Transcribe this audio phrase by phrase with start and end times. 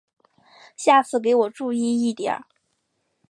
[0.75, 2.41] 下次给我注意一点！